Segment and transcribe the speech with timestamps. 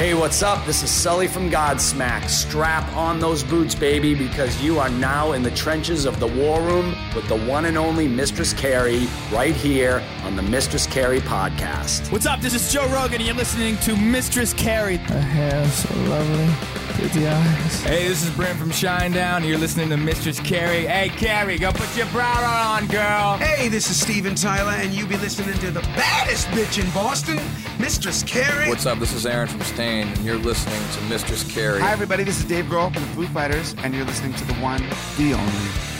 [0.00, 0.64] Hey, what's up?
[0.64, 2.26] This is Sully from Godsmack.
[2.30, 6.62] Strap on those boots, baby, because you are now in the trenches of the war
[6.62, 12.10] room with the one and only Mistress Carrie right here on the Mistress Carrie podcast.
[12.10, 12.40] What's up?
[12.40, 14.96] This is Joe Rogan, and you're listening to Mistress Carrie.
[14.96, 16.89] Her hair so lovely.
[17.00, 17.82] Pretty eyes.
[17.82, 20.86] Hey, this is Brent from Shinedown, and you're listening to Mistress Carrie.
[20.86, 23.38] Hey, Carrie, go put your bra on, girl.
[23.38, 27.40] Hey, this is Steven Tyler, and you be listening to the baddest bitch in Boston,
[27.78, 28.68] Mistress Carrie.
[28.68, 28.98] What's up?
[28.98, 31.80] This is Aaron from Staind, and you're listening to Mistress Carrie.
[31.80, 32.22] Hi, everybody.
[32.22, 35.32] This is Dave Grohl from the Foo Fighters, and you're listening to the one, the
[35.32, 35.99] only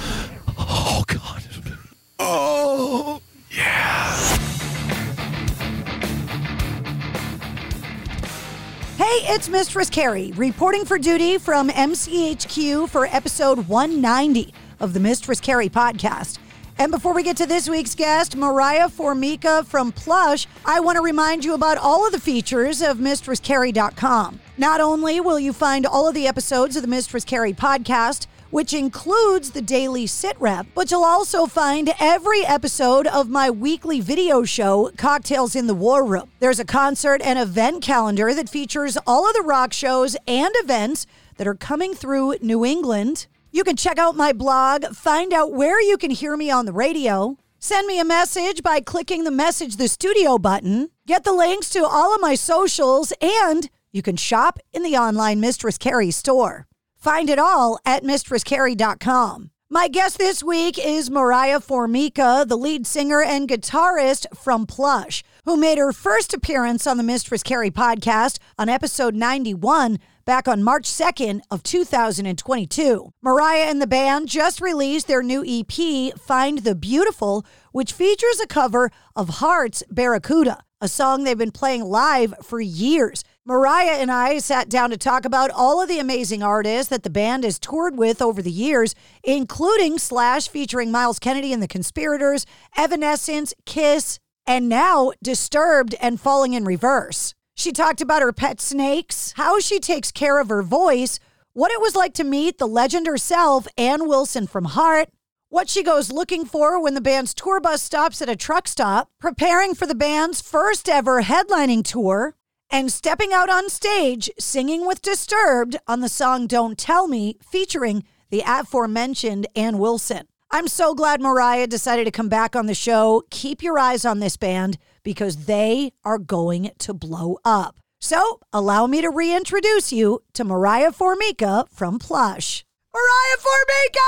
[9.13, 15.67] It's Mistress Carrie reporting for duty from MCHQ for episode 190 of the Mistress Carrie
[15.67, 16.37] podcast.
[16.77, 21.01] And before we get to this week's guest, Moriah Formica from Plush, I want to
[21.01, 24.39] remind you about all of the features of MistressCarrie.com.
[24.57, 28.73] Not only will you find all of the episodes of the Mistress Carrie podcast, which
[28.73, 34.43] includes the daily sit rep, but you'll also find every episode of my weekly video
[34.43, 36.29] show, Cocktails in the War Room.
[36.39, 41.07] There's a concert and event calendar that features all of the rock shows and events
[41.37, 43.27] that are coming through New England.
[43.51, 46.73] You can check out my blog, find out where you can hear me on the
[46.73, 47.37] radio.
[47.59, 50.89] Send me a message by clicking the message the studio button.
[51.05, 55.39] Get the links to all of my socials, and you can shop in the online
[55.39, 56.67] Mistress Carrie store.
[57.01, 59.49] Find it all at mistresscarrie.com.
[59.71, 65.57] My guest this week is Moriah Formica, the lead singer and guitarist from Plush, who
[65.57, 70.85] made her first appearance on the Mistress Carrie podcast on episode 91 back on March
[70.85, 73.11] 2nd of 2022.
[73.21, 78.47] Moriah and the band just released their new EP, Find the Beautiful, which features a
[78.47, 83.23] cover of Heart's Barracuda, a song they've been playing live for years.
[83.45, 87.09] Mariah and I sat down to talk about all of the amazing artists that the
[87.09, 88.93] band has toured with over the years,
[89.23, 92.45] including Slash featuring Myles Kennedy and the Conspirators,
[92.77, 97.33] Evanescence, Kiss, and now Disturbed and Falling in Reverse.
[97.53, 101.19] She talked about her pet snakes, how she takes care of her voice,
[101.53, 105.09] what it was like to meet the legend herself, Ann Wilson from Heart,
[105.49, 109.09] what she goes looking for when the band's tour bus stops at a truck stop,
[109.19, 112.35] preparing for the band's first ever headlining tour,
[112.69, 118.05] and stepping out on stage singing with Disturbed on the song Don't Tell Me, featuring
[118.29, 120.25] the aforementioned Ann Wilson.
[120.51, 123.23] I'm so glad Moriah decided to come back on the show.
[123.29, 127.77] Keep your eyes on this band because they are going to blow up.
[127.99, 132.65] So, allow me to reintroduce you to Moriah Formica from Plush.
[132.93, 133.99] Moriah Formica!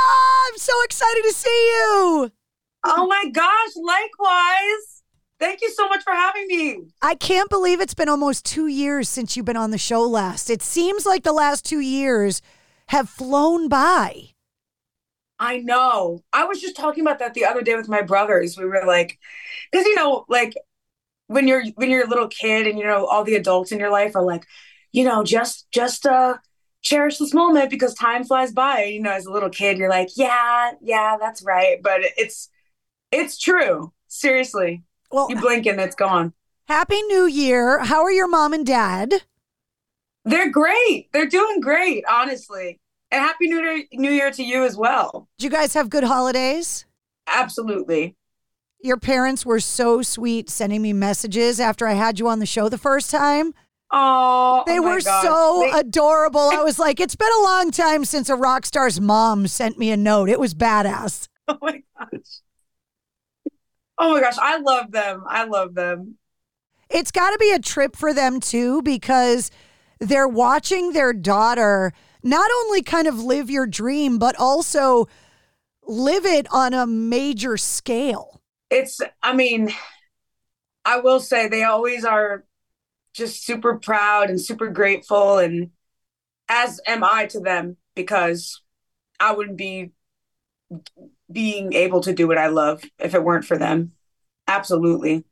[0.48, 2.32] I'm so excited to see you.
[2.84, 5.04] Oh my gosh, likewise.
[5.40, 6.88] Thank you so much for having me.
[7.02, 10.50] I can't believe it's been almost two years since you've been on the show last.
[10.50, 12.42] It seems like the last two years
[12.88, 14.30] have flown by.
[15.40, 16.24] I know.
[16.32, 18.58] I was just talking about that the other day with my brothers.
[18.58, 19.20] We were like,
[19.72, 20.54] because you know, like
[21.28, 23.92] when you're when you're a little kid and you know all the adults in your
[23.92, 24.46] life are like,
[24.92, 26.36] you know, just just uh
[26.82, 28.84] cherish this moment because time flies by.
[28.84, 31.82] You know, as a little kid, you're like, yeah, yeah, that's right.
[31.82, 32.50] But it's
[33.12, 33.94] it's true.
[34.08, 34.84] Seriously.
[35.12, 36.34] Well, you blink and it's gone.
[36.68, 37.80] Happy New Year.
[37.80, 39.14] How are your mom and dad?
[40.26, 41.10] They're great.
[41.12, 42.80] They're doing great, honestly.
[43.12, 45.28] And happy New Year, New Year to you as well.
[45.38, 46.86] do you guys have good holidays?
[47.28, 48.16] Absolutely.
[48.84, 52.68] Your parents were so sweet sending me messages after I had you on the show
[52.68, 53.54] the first time.
[53.92, 55.24] Oh, they oh were gosh.
[55.24, 56.50] so they- adorable.
[56.52, 59.90] I was like, it's been a long time since a rock star's mom sent me
[59.92, 60.30] a note.
[60.30, 61.28] It was badass.
[61.46, 62.40] Oh my gosh.
[63.98, 65.26] Oh my gosh, I love them.
[65.28, 66.18] I love them.
[66.90, 69.52] It's got to be a trip for them too because
[70.00, 71.92] they're watching their daughter
[72.24, 75.10] not only kind of live your dream, but also
[75.86, 78.42] live it on a major scale.
[78.74, 79.72] It's, I mean,
[80.84, 82.44] I will say they always are
[83.14, 85.38] just super proud and super grateful.
[85.38, 85.70] And
[86.50, 88.62] as am I to them because
[89.20, 89.92] I wouldn't be
[91.32, 93.92] being able to do what I love if it weren't for them.
[94.48, 95.24] Absolutely.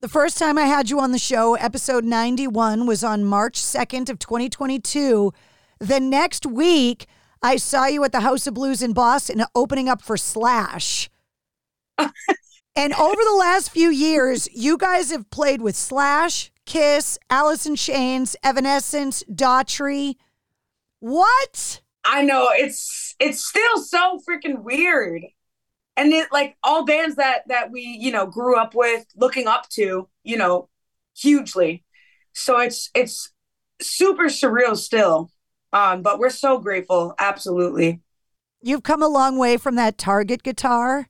[0.00, 4.08] The first time I had you on the show, episode 91, was on March 2nd
[4.08, 5.32] of 2022.
[5.80, 7.06] The next week,
[7.42, 11.10] I saw you at the House of Blues in Boston opening up for Slash.
[12.76, 17.76] and over the last few years, you guys have played with Slash, Kiss, Alice in
[17.76, 20.16] Chains, Evanescence, Daughtry.
[21.00, 21.80] What?
[22.04, 25.22] I know it's it's still so freaking weird.
[25.96, 29.68] And it like all bands that that we, you know, grew up with, looking up
[29.70, 30.68] to, you know,
[31.16, 31.84] hugely.
[32.32, 33.32] So it's it's
[33.80, 35.30] super surreal still.
[35.72, 38.00] Um, but we're so grateful, absolutely.
[38.62, 41.08] You've come a long way from that Target guitar.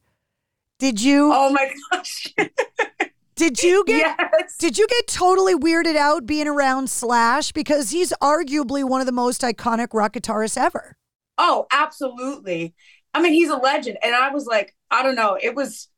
[0.79, 1.31] Did you?
[1.33, 2.35] Oh my gosh.
[3.37, 4.57] did you get yes.
[4.59, 9.13] Did you get totally weirded out being around Slash because he's arguably one of the
[9.13, 10.97] most iconic rock guitarists ever?
[11.39, 12.75] Oh, absolutely.
[13.13, 15.89] I mean, he's a legend and I was like, I don't know, it was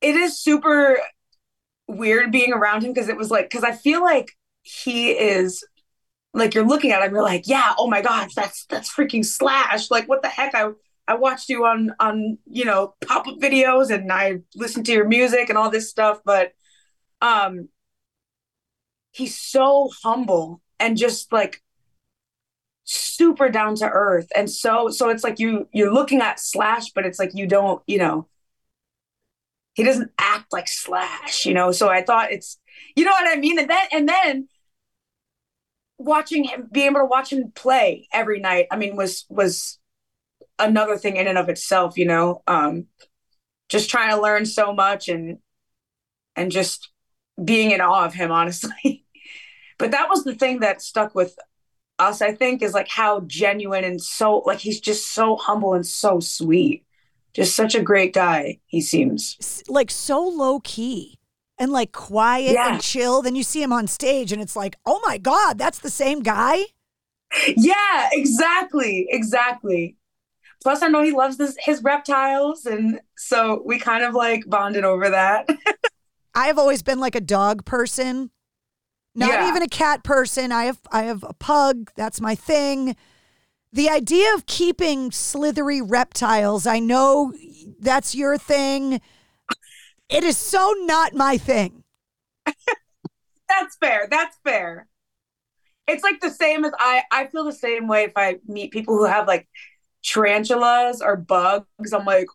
[0.00, 0.98] it is super
[1.88, 4.32] weird being around him because it was like cuz I feel like
[4.62, 5.64] he is
[6.34, 9.90] like you're looking at him you're like, yeah, oh my gosh, that's that's freaking Slash.
[9.90, 10.70] Like what the heck I
[11.08, 15.06] I watched you on on you know pop up videos and I listened to your
[15.06, 16.52] music and all this stuff, but
[17.20, 17.68] um,
[19.12, 21.62] he's so humble and just like
[22.84, 27.06] super down to earth, and so so it's like you you're looking at Slash, but
[27.06, 28.28] it's like you don't you know
[29.74, 31.70] he doesn't act like Slash, you know.
[31.72, 32.58] So I thought it's
[32.96, 34.48] you know what I mean, and then and then
[35.98, 39.78] watching him being able to watch him play every night i mean was was
[40.58, 42.42] another thing in and of itself, you know.
[42.46, 42.86] Um,
[43.68, 45.38] just trying to learn so much and
[46.36, 46.90] and just
[47.42, 49.04] being in awe of him, honestly.
[49.78, 51.36] but that was the thing that stuck with
[51.98, 55.86] us, I think, is like how genuine and so like he's just so humble and
[55.86, 56.84] so sweet.
[57.34, 59.62] Just such a great guy, he seems.
[59.68, 61.18] Like so low key
[61.58, 62.72] and like quiet Yeah.
[62.72, 63.20] and chill.
[63.20, 66.20] Then you see him on stage and it's like, oh my God, that's the same
[66.20, 66.60] guy.
[67.56, 69.06] Yeah, exactly.
[69.10, 69.96] Exactly.
[70.66, 72.66] Plus, I know he loves this, his reptiles.
[72.66, 75.48] And so we kind of like bonded over that.
[76.34, 78.32] I've always been like a dog person,
[79.14, 79.48] not Yeah.
[79.48, 80.50] even a cat person.
[80.50, 81.92] I have I have a pug.
[81.94, 82.96] That's my thing.
[83.72, 87.32] The idea of keeping slithery reptiles, I know
[87.78, 89.00] that's your thing.
[90.08, 91.84] It is so not my thing.
[93.48, 94.08] That's fair.
[94.10, 94.88] That's fair.
[95.86, 98.96] It's like the same as I I feel the same way if I meet people
[98.96, 99.48] who have like
[100.06, 101.92] tarantulas or bugs.
[101.92, 102.28] I'm like,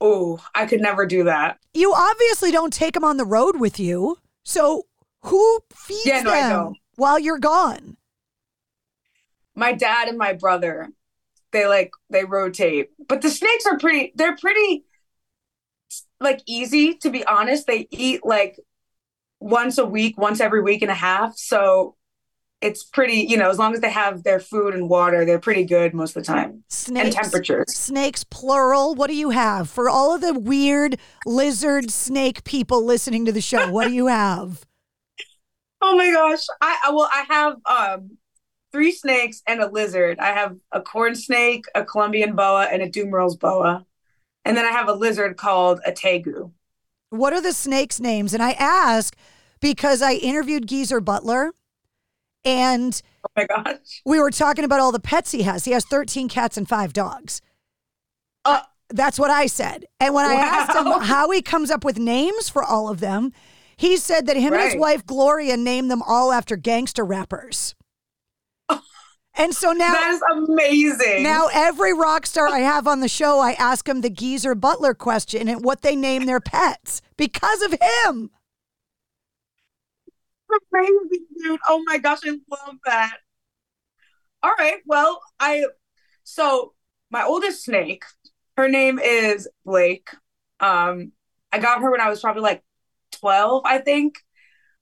[0.00, 1.58] oh, I could never do that.
[1.74, 4.18] You obviously don't take them on the road with you.
[4.44, 4.84] So
[5.22, 7.96] who feeds Yeah, no, them while you're gone?
[9.54, 10.90] My dad and my brother,
[11.52, 12.90] they like they rotate.
[13.08, 14.84] But the snakes are pretty they're pretty
[16.20, 17.66] like easy to be honest.
[17.66, 18.58] They eat like
[19.40, 21.36] once a week, once every week and a half.
[21.36, 21.96] So
[22.60, 25.64] it's pretty, you know, as long as they have their food and water, they're pretty
[25.64, 26.64] good most of the time.
[26.68, 27.74] Snakes, And temperatures.
[27.74, 28.94] Snakes, plural.
[28.94, 33.40] What do you have for all of the weird lizard snake people listening to the
[33.40, 33.70] show?
[33.70, 34.64] What do you have?
[35.80, 36.44] Oh my gosh.
[36.60, 38.18] I, I well I have um
[38.72, 40.18] three snakes and a lizard.
[40.18, 43.86] I have a corn snake, a Colombian boa, and a Dumeril's boa.
[44.44, 46.52] And then I have a lizard called a tegu.
[47.10, 48.34] What are the snakes' names?
[48.34, 49.16] And I ask
[49.60, 51.52] because I interviewed Geezer Butler
[52.46, 54.00] and Oh my gosh.
[54.06, 55.64] we were talking about all the pets he has.
[55.66, 57.42] He has 13 cats and five dogs.
[58.44, 59.84] Uh, That's what I said.
[59.98, 63.32] And when I asked him how he comes up with names for all of them,
[63.76, 67.74] he said that him and his wife Gloria named them all after gangster rappers.
[69.38, 71.22] And so now that is amazing.
[71.22, 74.94] now every rock star I have on the show, I ask him the Geezer Butler
[74.94, 78.30] question and what they name their pets because of him.
[80.72, 81.60] Amazing, dude.
[81.68, 83.16] Oh my gosh, I love that.
[84.42, 84.78] All right.
[84.86, 85.66] Well, I
[86.24, 86.74] so
[87.10, 88.04] my oldest snake,
[88.56, 90.08] her name is Blake.
[90.60, 91.12] Um,
[91.52, 92.62] I got her when I was probably like
[93.12, 94.18] 12, I think.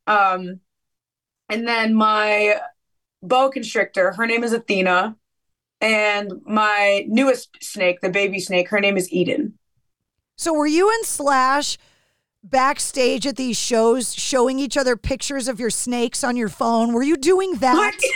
[0.06, 0.60] Um,
[1.48, 2.60] and then my
[3.22, 5.16] boa constrictor, her name is Athena.
[5.80, 9.58] And my newest snake, the baby snake, her name is Eden.
[10.36, 11.76] So were you and Slash
[12.44, 16.92] backstage at these shows showing each other pictures of your snakes on your phone?
[16.92, 17.98] Were you doing that?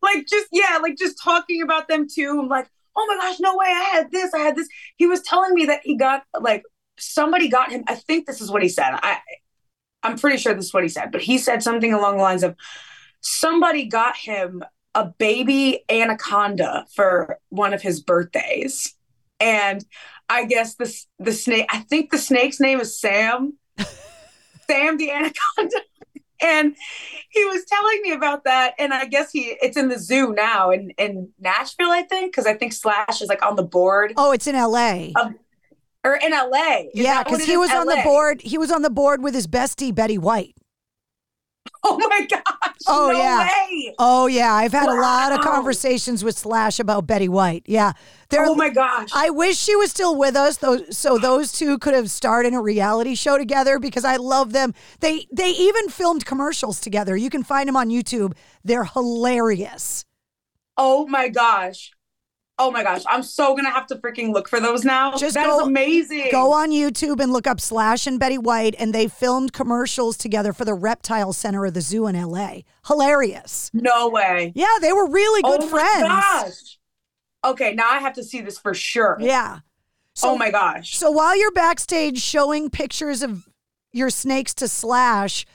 [0.00, 2.38] Like, just yeah, like just talking about them too.
[2.40, 4.68] I'm like, oh my gosh, no way, I had this, I had this.
[4.96, 6.62] He was telling me that he got like
[7.00, 7.82] somebody got him.
[7.88, 8.92] I think this is what he said.
[8.92, 9.18] I
[10.02, 12.42] I'm pretty sure this is what he said, but he said something along the lines
[12.42, 12.54] of
[13.20, 14.62] somebody got him
[14.94, 18.94] a baby anaconda for one of his birthdays.
[19.40, 19.84] And
[20.28, 23.54] I guess this the snake I think the snake's name is Sam.
[24.66, 25.80] Sam the anaconda.
[26.40, 26.76] and
[27.30, 30.70] he was telling me about that and i guess he it's in the zoo now
[30.70, 34.30] in in nashville i think because i think slash is like on the board Oh,
[34.30, 35.12] it's in L.A.
[35.16, 35.34] of,
[36.04, 38.40] or in la Is yeah, because he was on the board.
[38.40, 40.54] He was on the board with his bestie Betty White.
[41.84, 42.42] oh my gosh
[42.86, 43.38] Oh no yeah.
[43.40, 43.94] way.
[43.98, 44.52] Oh yeah.
[44.54, 47.62] I've had a lot of conversations with Slash about Betty White.
[47.66, 47.92] Yeah.
[48.30, 51.78] They're, oh my gosh I wish she was still with us, though, so those two
[51.78, 54.74] could have starred in a reality show together because I love them.
[55.00, 57.16] They they even filmed commercials together.
[57.16, 58.34] You can find them on YouTube.
[58.64, 60.04] They're hilarious.
[60.76, 61.92] oh my gosh
[62.60, 65.46] oh my gosh i'm so gonna have to freaking look for those now Just that's
[65.46, 69.52] go- amazing Go on YouTube and look up Slash and Betty White, and they filmed
[69.52, 72.60] commercials together for the Reptile Center of the zoo in LA.
[72.86, 73.70] Hilarious.
[73.72, 76.02] no way Yeah, they were really good oh friends.
[76.08, 76.78] gosh
[77.44, 79.60] okay now i have to see this for sure Yeah.
[80.24, 83.48] oh my gosh So while you're backstage showing pictures of
[83.92, 85.46] your snakes to Slash,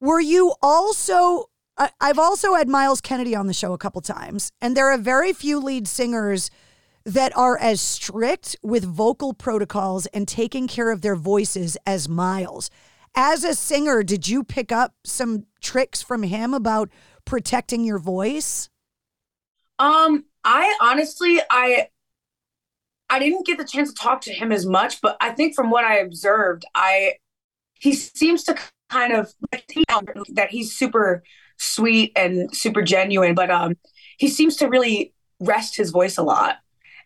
[0.00, 1.46] were you also?
[1.76, 4.98] I- I've also had Myles Kennedy on the show a couple times, and there are
[4.98, 6.50] very few lead singers
[7.04, 12.70] that are as strict with vocal protocols and taking care of their voices as Myles.
[13.14, 16.90] As a singer, did you pick up some tricks from him about
[17.24, 18.70] protecting your voice?
[19.78, 21.88] Um, I honestly, I,
[23.10, 25.70] I didn't get the chance to talk to him as much, but I think from
[25.70, 27.14] what I observed, I,
[27.74, 28.56] he seems to
[28.88, 29.34] kind of
[30.30, 31.22] that he's super
[31.58, 33.74] sweet and super genuine, but um,
[34.18, 36.58] he seems to really rest his voice a lot,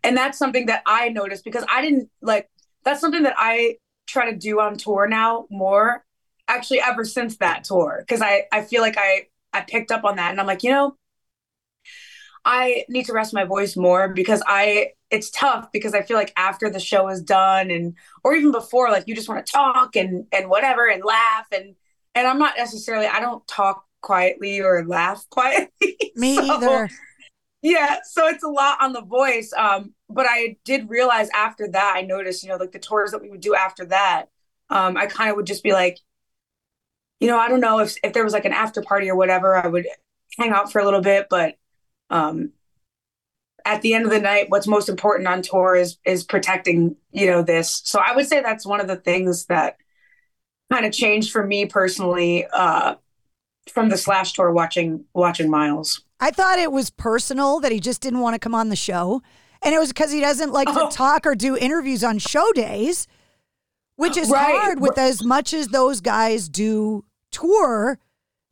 [0.05, 2.49] and that's something that I noticed because I didn't like.
[2.85, 3.77] That's something that I
[4.07, 6.05] try to do on tour now more,
[6.47, 10.17] actually, ever since that tour, because I I feel like I I picked up on
[10.17, 10.97] that, and I'm like, you know.
[12.45, 16.33] I need to rest my voice more because I it's tough because I feel like
[16.37, 19.97] after the show is done and or even before like you just want to talk
[19.97, 21.75] and and whatever and laugh and
[22.15, 25.99] and I'm not necessarily I don't talk quietly or laugh quietly.
[26.15, 26.89] Me So, either.
[27.63, 31.95] Yeah, so it's a lot on the voice um but I did realize after that
[31.97, 34.27] I noticed you know like the tours that we would do after that
[34.71, 35.99] um I kind of would just be like
[37.21, 39.57] you know I don't know if if there was like an after party or whatever
[39.57, 39.87] I would
[40.39, 41.57] hang out for a little bit but
[42.11, 42.53] um
[43.65, 47.27] at the end of the night what's most important on tour is is protecting you
[47.27, 49.77] know this so i would say that's one of the things that
[50.73, 52.95] kind of changed for me personally uh
[53.71, 58.01] from the slash tour watching watching Myles I thought it was personal that he just
[58.01, 59.23] didn't want to come on the show.
[59.63, 60.89] And it was because he doesn't like Oh.
[60.91, 63.07] to talk or do interviews on show days,
[63.97, 64.51] which is Right.
[64.59, 67.99] hard with as much as those guys do tour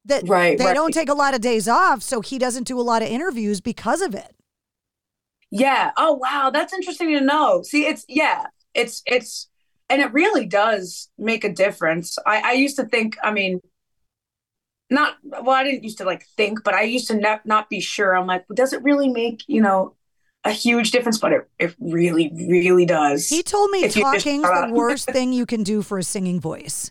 [0.04, 0.74] that Right, they right.
[0.74, 2.02] don't take a lot of days off.
[2.02, 4.32] So he doesn't do a lot of interviews because of it.
[5.50, 9.48] yeah oh wow that's interesting to know see it's yeah it's it's
[9.88, 13.60] and it really does make a difference i i used to think i mean
[14.90, 17.80] not well i didn't used to like think but i used to not not be
[17.80, 19.94] sure i'm like does it really make you know
[20.44, 25.10] a huge difference but it, it really really does He told me talking's the worst
[25.10, 26.90] thing you can do for a singing voice.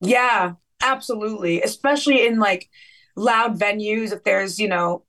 [0.00, 1.62] Yeah, absolutely.
[1.62, 2.68] Especially in like
[3.16, 5.04] loud venues, if there's, you know,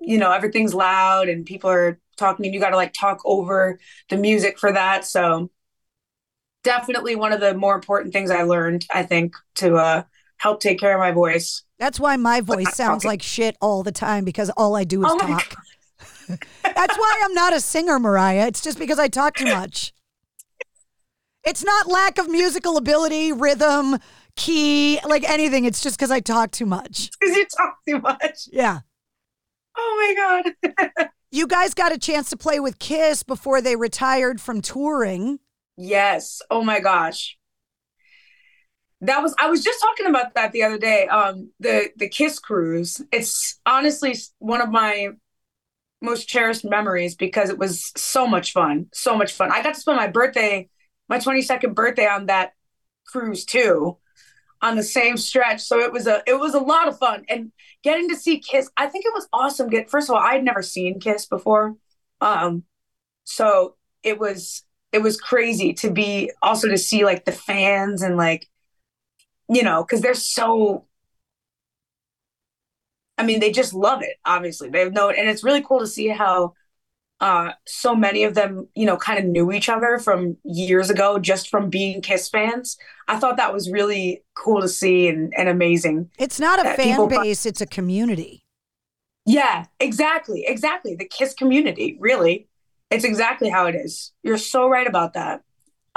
[0.00, 3.78] you know, everything's loud and people are talking and you gotta like talk over
[4.10, 5.04] the music for that.
[5.04, 5.50] So
[6.62, 10.02] definitely one of the more important things I learned, I think, to uh
[10.38, 11.62] help take care of my voice.
[11.78, 13.08] That's why my voice sounds talking.
[13.08, 15.56] like shit all the time because all I do is Oh talk.
[16.28, 18.46] That's why I'm not a singer, Moriah.
[18.46, 19.92] It's just because I talk too much.
[21.44, 23.98] It's not lack of musical ability, rhythm,
[24.36, 25.64] key, like anything.
[25.64, 27.10] It's just because I talk too much.
[27.20, 28.48] Because you talk too much.
[28.52, 28.80] Yeah.
[29.76, 31.08] Oh my God.
[31.30, 35.40] You guys got a chance to play with Kiss before they retired from touring.
[35.76, 36.40] Yes.
[36.50, 37.36] Oh my gosh.
[39.00, 41.06] That was I was just talking about that the other day.
[41.06, 43.00] Um the the Kiss cruise.
[43.12, 45.10] It's honestly one of my
[46.00, 48.86] most cherished memories because it was so much fun.
[48.92, 49.50] So much fun.
[49.52, 50.68] I got to spend my birthday,
[51.08, 52.52] my 22nd birthday on that
[53.06, 53.98] cruise too,
[54.62, 55.60] on the same stretch.
[55.62, 57.24] So it was a it was a lot of fun.
[57.28, 57.52] And
[57.82, 59.70] getting to see Kiss, I think it was awesome.
[59.70, 61.76] Get first of all, I had never seen Kiss before.
[62.20, 62.64] Um
[63.24, 68.16] so it was it was crazy to be also to see like the fans and
[68.16, 68.48] like
[69.48, 70.84] you know because they're so
[73.16, 74.68] i mean they just love it obviously.
[74.68, 76.54] They have no and it's really cool to see how
[77.20, 81.18] uh so many of them you know kind of knew each other from years ago
[81.18, 82.76] just from being kiss fans.
[83.08, 87.08] I thought that was really cool to see and, and amazing It's not a fan
[87.08, 88.44] base, it's a community.
[89.26, 90.94] yeah exactly exactly.
[90.94, 92.48] The kiss community really.
[92.90, 94.12] It's exactly how it is.
[94.22, 95.42] You're so right about that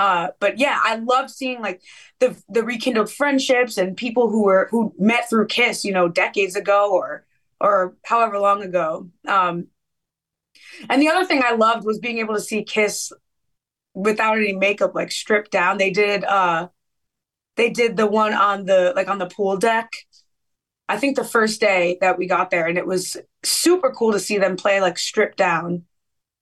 [0.01, 1.83] Uh, but yeah, I love seeing like
[2.19, 6.55] the the rekindled friendships and people who were who met through Kiss, you know, decades
[6.55, 7.23] ago or
[7.59, 9.11] or however long ago.
[9.27, 9.67] Um,
[10.89, 13.13] and the other thing I loved was being able to see Kiss
[13.93, 15.77] without any makeup, like stripped down.
[15.77, 16.69] They did uh
[17.57, 19.91] they did the one on the like on the pool deck.
[20.89, 24.19] I think the first day that we got there, and it was super cool to
[24.19, 25.83] see them play like stripped down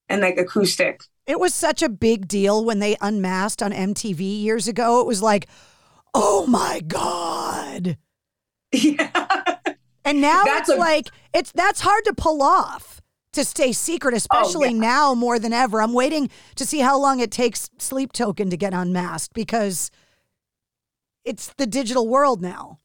[0.10, 1.04] and like acoustic.
[1.30, 5.00] It was such a big deal when they unmasked on MTV years ago.
[5.00, 5.48] It was like,
[6.14, 7.98] oh my God.
[8.74, 9.58] Yeah.
[10.06, 13.00] And now That's it's a- like it's that's hard to pull off
[13.34, 14.80] to stay secret, oh, especially Oh, yeah.
[14.80, 15.82] now more than ever.
[15.84, 19.92] I'm waiting to see how long it takes Sleep Token to get unmasked because
[21.26, 22.80] it's the digital world now.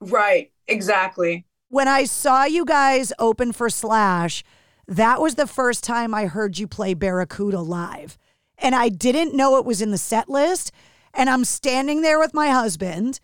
[0.00, 1.46] Right, exactly.
[1.68, 4.44] When I saw you guys open for Slash,
[4.88, 8.18] that was the first time I heard you play Barracuda live.
[8.56, 10.72] And I didn't know it was in the set list.
[11.14, 13.20] And I'm standing there with my husband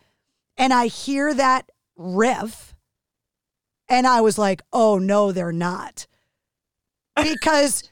[0.56, 2.74] and I hear that riff.
[3.88, 6.06] And I was like, oh no, they're not.
[7.16, 7.90] Because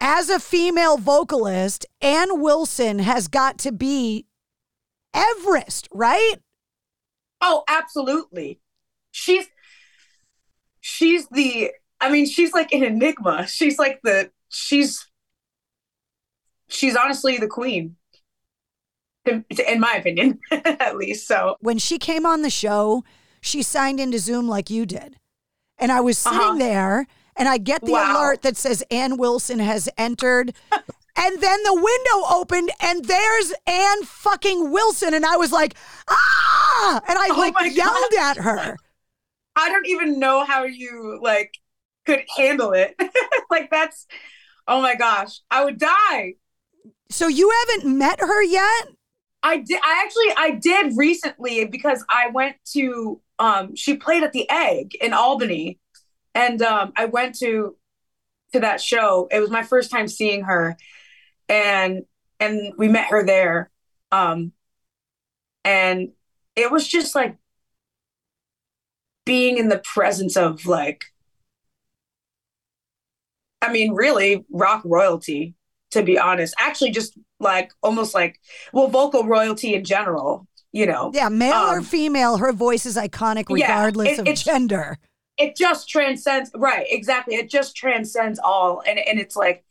[0.00, 4.26] as a female vocalist, Ann Wilson has got to be
[5.14, 6.36] Everest, right?
[7.40, 8.60] Oh, absolutely.
[9.10, 9.46] She's
[10.80, 13.46] she's the I mean, she's like an enigma.
[13.46, 15.06] She's like the she's
[16.68, 17.96] she's honestly the queen.
[19.26, 21.26] In, my opinion, at least.
[21.26, 23.04] So when she came on the show,
[23.40, 25.16] she signed into Zoom like you did.
[25.78, 26.58] And I was sitting Uh-huh.
[26.58, 28.12] there and I get the Wow.
[28.12, 30.54] alert that says Ann Wilson has entered.
[31.16, 35.14] and then the window opened and there's Ann fucking Wilson.
[35.14, 35.74] And I was like,
[36.08, 37.00] ah!
[37.08, 38.20] And I Oh like yelled God.
[38.20, 38.76] at her.
[39.56, 41.58] I don't even know how you like
[42.06, 42.94] could handle it.
[43.50, 44.06] like that's
[44.66, 46.34] oh my gosh, I would die.
[47.10, 48.88] So you haven't met her yet?
[49.42, 49.80] I did.
[49.84, 54.94] I actually I did recently because I went to um she played at the Egg
[55.00, 55.78] in Albany,
[56.34, 57.76] and um I went to
[58.52, 59.28] to that show.
[59.30, 60.76] It was my first time seeing her,
[61.48, 62.04] and
[62.40, 63.70] and we met her there,
[64.12, 64.52] um,
[65.64, 66.10] and
[66.54, 67.36] it was just like
[69.24, 71.04] being in the presence of like,
[73.62, 75.54] I mean, really rock royalty.
[75.92, 78.40] To be honest, actually, just like almost like
[78.72, 80.46] well, vocal royalty in general.
[80.72, 84.26] You know, Yeah, male or Um, female, her voice is iconic yeah, regardless it- of
[84.26, 84.98] it's- gender.
[85.38, 89.64] it just transcends right exactly it just transcends all and and it's like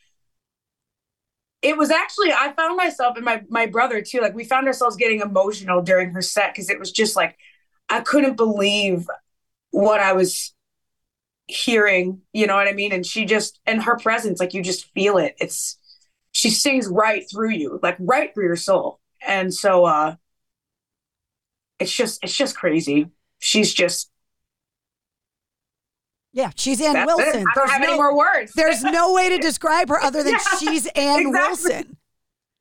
[1.64, 4.96] it was actually i found myself and my my brother too like we found ourselves
[4.96, 7.36] getting emotional during her set because it was just like
[7.90, 9.08] i couldn't believe
[9.72, 10.54] what i was
[11.48, 14.86] hearing you know what i mean and she just and her presence like you just
[14.94, 15.78] feel it it's
[16.32, 20.16] she sings right through you like right through your soul and so uh
[21.80, 23.08] it's just it's just crazy
[23.40, 24.10] she's just
[26.34, 27.16] Yeah, she's Ann That's it.
[27.16, 27.46] Wilson.
[27.48, 28.52] I don't There's have any no- more words.
[28.56, 31.32] There's no way to describe her other than Yeah, she's Ann exactly.
[31.32, 31.98] Wilson.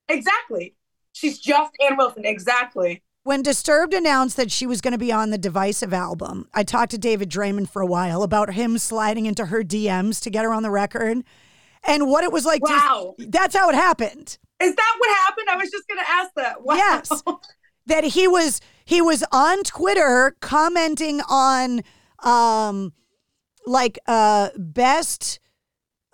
[0.08, 0.74] Exactly.
[1.12, 2.24] She's just Ann Wilson.
[2.26, 3.02] Exactly.
[3.24, 6.90] When Disturbed announced that she was going to be on the Divisive album, I talked
[6.90, 10.52] to David Draiman for a while about him sliding into her DMs to get her
[10.52, 11.24] on the record
[11.84, 12.60] and what it was like.
[12.62, 13.14] to- Wow.
[13.18, 14.36] that's how it happened.
[14.60, 15.48] Is that what happened?
[15.50, 16.62] I was just going to ask that.
[16.64, 16.74] Wow.
[16.76, 17.22] Yes.
[17.86, 21.80] that he was he was on Twitter commenting on
[22.22, 22.92] um
[23.66, 25.40] like uh best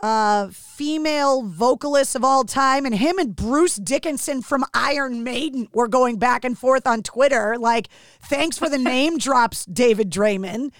[0.03, 5.89] uh female vocalists of all time and him and Bruce Dickinson from Iron Maiden were
[5.89, 7.89] going back and forth on Twitter like
[8.23, 10.71] thanks for the name drops David Draiman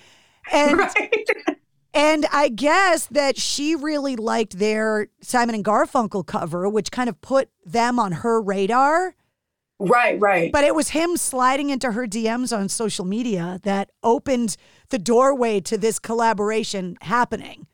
[0.51, 1.29] and Right.
[1.93, 7.21] and I guess that she really liked their Simon and Garfunkel cover which kind of
[7.21, 9.15] put them on her radar
[9.83, 10.53] Right, right.
[10.53, 14.57] but it was him sliding into her DMs on social media that opened
[14.91, 17.67] the doorway to this collaboration happening.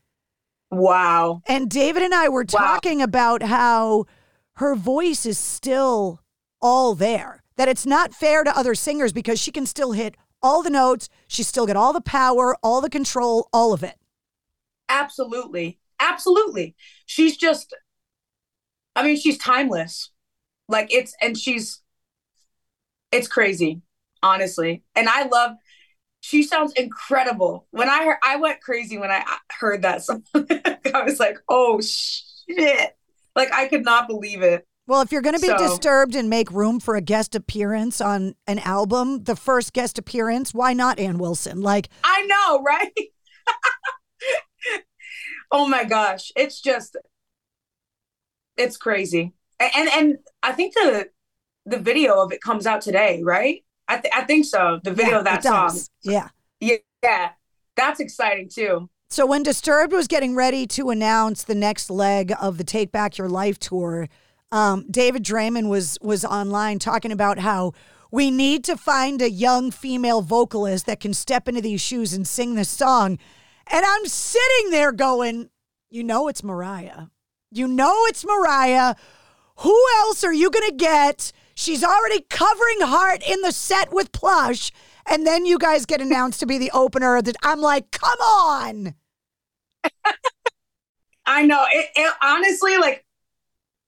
[0.70, 1.42] Wow.
[1.48, 4.06] And David and I were talking about how
[4.54, 6.20] her voice is still
[6.60, 10.62] all there, that it's not fair to other singers because she can still hit all
[10.62, 13.96] the notes, she's still got all the power, all the control, all of it.
[14.88, 15.78] Absolutely.
[15.98, 16.74] Absolutely.
[17.06, 17.74] She's just,
[18.94, 20.10] I mean, she's timeless.
[20.68, 21.82] Like it's, and she's,
[23.10, 23.82] it's crazy,
[24.22, 24.82] honestly.
[24.94, 25.52] And I love,
[26.26, 27.68] she sounds incredible.
[27.70, 29.22] When I heard, I went crazy when I
[29.60, 30.24] heard that song.
[30.34, 32.96] I was like, oh shit.
[33.36, 34.66] Like I could not believe it.
[34.88, 38.00] Well, if you're going to be So- disturbed and make room for a guest appearance
[38.00, 41.60] on an album, the first guest appearance, why not Ann Wilson?
[41.60, 42.92] Like, I know, right?
[45.52, 46.96] oh my gosh, it's just
[48.56, 49.32] it's crazy.
[49.60, 51.08] And and I think the
[51.66, 53.62] the video of it comes out today, right?
[53.88, 54.80] I th- I think so.
[54.82, 55.80] The video Yeah, of that it does.
[55.84, 55.88] song.
[56.02, 56.28] Yeah.
[56.60, 57.30] Yeah, yeah,
[57.76, 58.88] that's exciting too.
[59.10, 63.18] So when Disturbed was getting ready to announce the next leg of the Take Back
[63.18, 64.08] Your Life tour,
[64.50, 67.72] um, David Draiman was was online talking about how
[68.10, 72.26] we need to find a young female vocalist that can step into these shoes and
[72.26, 73.18] sing this song.
[73.70, 75.50] And I'm sitting there going,
[75.90, 77.10] you know it's Moriah.
[77.50, 78.96] You know it's Moriah.
[79.58, 81.32] Who else are you going to get?
[81.56, 84.70] She's already covering Heart in the set with Plush.
[85.06, 87.22] And then you guys get announced to be the opener.
[87.22, 88.94] That I'm like, come on.
[91.26, 91.64] I know.
[91.72, 93.06] It, it honestly, like,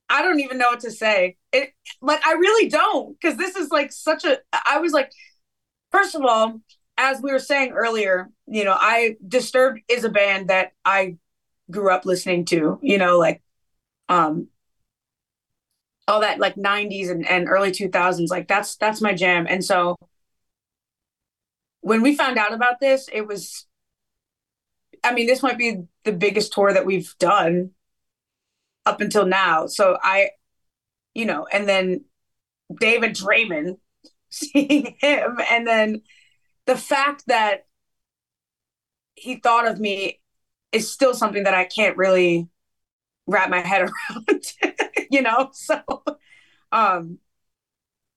[0.09, 1.37] I don't even know what to say.
[1.51, 1.69] It
[2.01, 4.39] like I really don't because this is like such a.
[4.65, 5.11] I was like,
[5.91, 6.59] first of all,
[6.97, 11.17] as we were saying earlier, you know, I Disturbed is a band that I
[11.69, 12.79] grew up listening to.
[12.81, 13.43] You know, like,
[14.07, 14.47] um,
[16.09, 18.29] all that like '90s and, and early 2000s.
[18.29, 19.45] Like that's that's my jam.
[19.47, 19.95] And so
[21.81, 23.65] when we found out about this, it was.
[25.01, 27.71] I mean, this might be the biggest tour that we've done
[28.85, 29.67] up until now.
[29.67, 30.31] So I,
[31.13, 32.03] you know, and then
[32.81, 33.77] David Draiman,
[34.29, 36.01] seeing him, and then
[36.65, 37.65] the fact that
[39.15, 40.19] he thought of me
[40.71, 42.47] is still something that I can't really
[43.27, 43.81] wrap my head
[44.29, 44.68] around,
[45.11, 45.49] you know?
[45.53, 45.81] So,
[46.71, 47.17] um,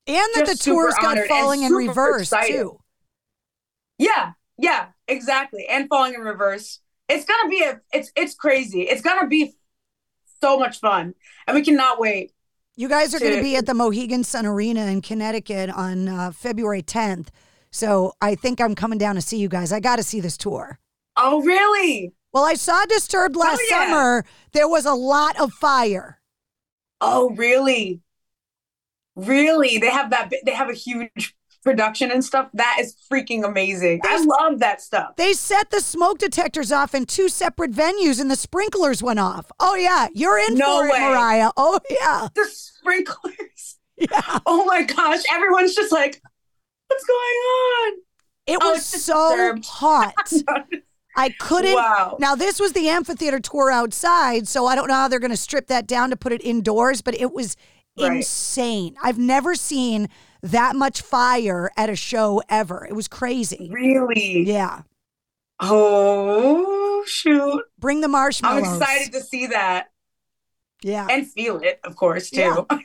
[0.07, 2.52] And that the tour's got falling in reverse excited.
[2.52, 2.78] too.
[3.98, 5.66] Yeah, yeah, exactly.
[5.68, 6.81] And falling in reverse.
[7.09, 8.83] It's gonna be a it's it's crazy.
[8.83, 9.55] It's gonna be
[10.40, 11.14] so much fun.
[11.46, 12.33] And we cannot wait.
[12.74, 16.09] You guys are going to to- be at the Mohegan Sun Arena in Connecticut on
[16.09, 17.28] uh, February 10th.
[17.70, 19.72] So I think I'm coming down to see you guys.
[19.72, 20.78] I got to see this tour.
[21.18, 22.14] Oh, really?
[22.33, 23.87] Well, I saw Disturbed last Oh, yeah.
[23.87, 24.24] summer.
[24.52, 26.18] There was a lot of fire.
[27.02, 28.00] Oh, really?
[29.16, 29.78] Really?
[29.78, 32.48] They have that they have a huge production and stuff.
[32.54, 34.00] That is freaking amazing.
[34.04, 35.16] I love that stuff.
[35.16, 39.50] They set the smoke detectors off in two separate venues and the sprinklers went off.
[39.60, 40.08] Oh, yeah.
[40.14, 41.00] You're in No for it.
[41.00, 41.50] Moriah.
[41.56, 42.28] Oh, yeah.
[42.34, 43.78] The sprinklers.
[43.98, 44.38] Yeah.
[44.46, 45.22] Oh my gosh.
[45.32, 46.20] Everyone's just like,
[46.88, 47.92] what's going on?
[48.48, 49.64] It Oh, was so Disturbed.
[49.68, 50.32] hot.
[51.16, 51.75] I couldn't.
[51.75, 52.16] Wow.
[52.18, 55.37] Now, this was the amphitheater tour outside, so I don't know how they're going to
[55.37, 57.57] strip that down to put it indoors, but it was
[57.98, 58.16] Right.
[58.16, 58.96] insane.
[59.03, 60.09] I've never seen
[60.42, 62.87] that much fire at a show ever.
[62.87, 63.68] It was crazy.
[63.70, 64.44] Really?
[64.46, 64.83] Yeah.
[65.61, 67.62] Oh shoot.
[67.79, 68.66] Bring the marshmallows.
[68.66, 69.90] I'm excited to see that
[70.83, 71.07] Yeah.
[71.11, 72.66] and feel it, of course, too.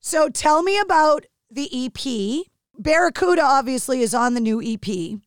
[0.00, 2.46] So tell me about the EP.
[2.78, 5.20] Barracuda obviously is on the new EP.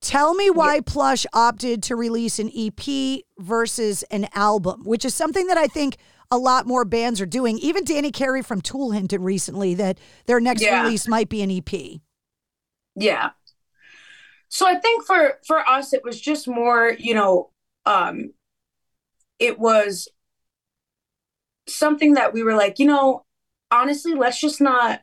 [0.00, 5.48] Tell me why Plush opted to release an EP versus an album, which is something
[5.48, 5.96] that I think
[6.30, 7.58] a lot more bands are doing.
[7.58, 10.82] Even Danny Carey from Tool hinted recently that their next Yeah.
[10.82, 12.00] release might be an EP.
[12.94, 13.30] Yeah.
[14.48, 17.50] So I think for for us it was just more, you know,
[17.84, 18.32] um
[19.38, 20.08] it was
[21.66, 23.24] something that we were like, you know,
[23.70, 25.00] honestly, let's just not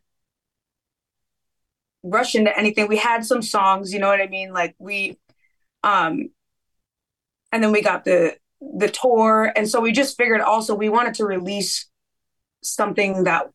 [2.06, 2.88] rush into anything.
[2.88, 4.54] We had some songs, you know what I mean?
[4.54, 5.18] Like we
[5.84, 6.30] um
[7.52, 11.14] and then we got the the tour and so we just figured also we wanted
[11.16, 11.88] to release
[12.64, 13.50] something that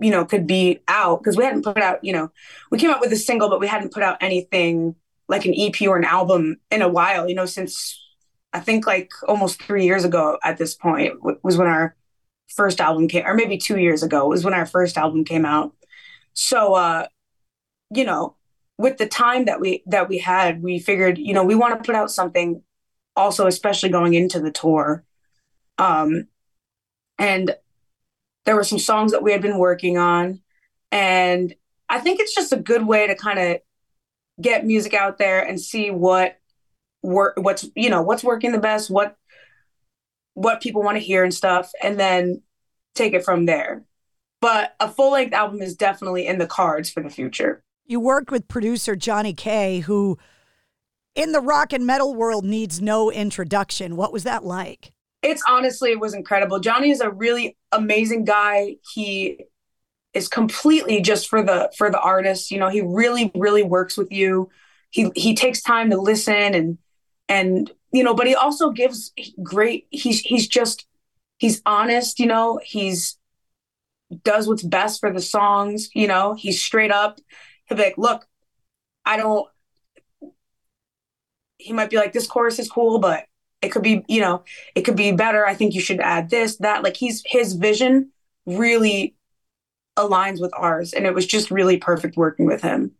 [0.00, 2.30] you know could be out because we hadn't put out you know
[2.70, 4.94] we came out with a single but we hadn't put out anything
[5.28, 8.02] like an ep or an album in a while you know since
[8.52, 11.94] i think like almost three years ago at this point was when our
[12.54, 15.72] first album came or maybe two years ago was when our first album came out
[16.34, 17.06] so uh
[17.90, 18.36] you know
[18.78, 21.86] with the time that we that we had we figured you know we want to
[21.86, 22.62] put out something
[23.14, 25.04] also especially going into the tour.
[25.78, 26.28] Um
[27.18, 27.54] and
[28.44, 30.40] there were some songs that we had been working on.
[30.92, 31.54] And
[31.88, 33.60] i think it's just a good way to kind of
[34.40, 36.36] get music out there and see what
[37.02, 39.16] work what's you know what's working the best what
[40.34, 42.42] what people want to hear and stuff and then
[42.94, 43.84] take it from there.
[44.40, 48.30] But a full length album is definitely in the cards for the future You worked
[48.30, 50.18] with producer Johnny K, who
[51.14, 53.96] in the rock and metal world needs no introduction.
[53.96, 54.92] What was that like?
[55.26, 56.60] it's honestly it was incredible.
[56.60, 58.76] Johnny is a really amazing guy.
[58.94, 59.44] He
[60.14, 62.50] is completely just for the for the artist.
[62.50, 64.50] You know he really really works with you.
[64.90, 66.78] He he takes time to listen and
[67.28, 70.86] and you know but he also gives great he's he's just
[71.38, 72.60] he's honest you know.
[72.62, 73.18] He's
[74.22, 76.34] does what's best for the songs you know.
[76.34, 77.18] He's straight up
[77.66, 78.26] he'll be like look
[79.04, 79.48] i don't
[81.58, 83.24] he might be like this chorus is cool but
[83.62, 84.42] it could be you know
[84.74, 88.10] it could be better i think you should add this that like he's his vision
[88.46, 89.16] really
[89.96, 92.92] aligns with ours and it was just really perfect working with him.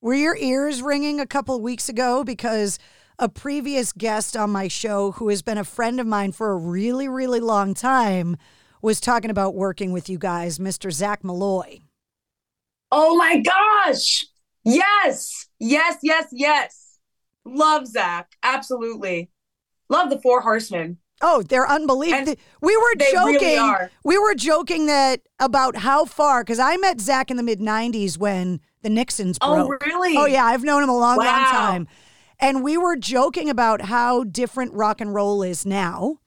[0.00, 2.78] Were your ears ringing a couple weeks ago because
[3.18, 6.56] a previous guest on my show who has been a friend of mine for a
[6.56, 8.36] really really long time
[8.82, 10.92] was talking about working with you guys, Mr.
[10.92, 11.80] Zac Maloy.
[12.90, 14.24] Oh my gosh.
[14.64, 15.48] Yes.
[15.58, 16.98] Yes, yes, yes.
[17.44, 18.32] Love Zac.
[18.42, 19.30] Absolutely.
[19.88, 20.98] Love the Four Horsemen.
[21.22, 22.34] Oh, they're unbelievable.
[22.60, 23.62] We were joking.
[23.62, 27.60] really we were joking that about how far because I met Zac in the mid
[27.60, 29.82] '90s when the Nixons oh, broke.
[29.82, 30.16] Oh, really?
[30.16, 31.88] Oh yeah, I've known him a long, long time.
[32.38, 36.18] And we were joking about how different rock and roll is now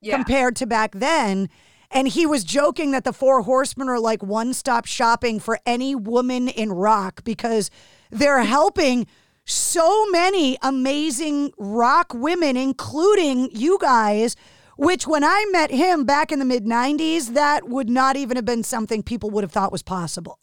[0.00, 0.16] Yeah.
[0.16, 1.50] compared to back then.
[1.92, 5.94] And he was joking that the Four Horsemen are like one stop shopping for any
[5.94, 7.70] woman in rock because
[8.10, 9.06] they're helping
[9.44, 14.36] so many amazing rock women, including you guys.
[14.78, 18.46] Which, when I met him back in the mid 90s, that would not even have
[18.46, 20.38] been something people would have thought was possible.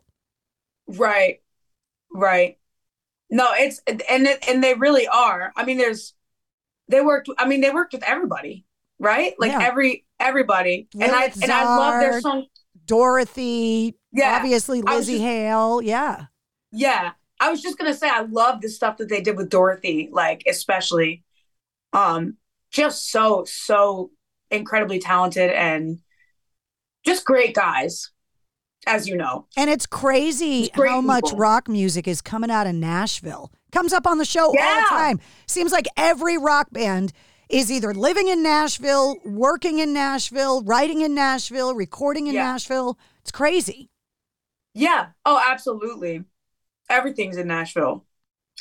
[0.87, 1.41] Right.
[2.13, 2.57] Right.
[3.29, 5.51] No, it's and and they really are.
[5.55, 6.13] I mean, there's
[6.87, 7.29] they worked.
[7.37, 8.65] I mean, they worked with everybody,
[8.99, 9.33] right?
[9.39, 9.63] Like Yeah.
[9.63, 10.87] every everybody.
[10.93, 12.45] and I Lilith and I love their song.
[12.85, 14.35] Dorothy, Yeah.
[14.35, 15.81] obviously Lzzy just- Hale.
[15.81, 16.25] Yeah.
[16.71, 20.09] Yeah, I was just gonna say I love the stuff that they did with Dorothy,
[20.11, 21.23] like especially,
[21.93, 22.37] um,
[22.71, 24.11] just so so
[24.51, 25.99] incredibly talented and
[27.05, 28.11] just great guys,
[28.85, 29.47] as you know.
[29.55, 31.39] And it's crazy how much people.
[31.39, 33.51] rock music is coming out of Nashville.
[33.71, 35.19] Comes up on the show all the time.
[35.47, 37.13] Seems like every rock band
[37.49, 42.43] is either living in Nashville, working in Nashville, writing in Nashville, recording in Yeah.
[42.43, 42.97] Nashville.
[43.21, 43.89] It's crazy.
[44.75, 45.07] Yeah.
[45.25, 46.23] Oh, absolutely.
[46.89, 48.05] Everything's in Nashville.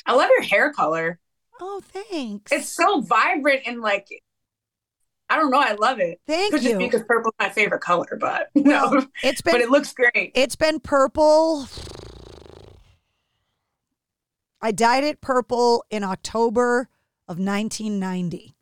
[0.05, 1.19] I love your hair color.
[1.61, 2.51] Oh, thanks.
[2.51, 4.07] It's so vibrant and like,
[5.29, 5.59] I don't know.
[5.59, 6.19] I love it.
[6.25, 6.69] Thank Could you.
[6.69, 10.31] just because purple's my favorite color, but no, It's been but it looks great.
[10.33, 11.67] It's been purple.
[14.61, 16.89] I dyed it purple in October
[17.27, 18.55] of 1990.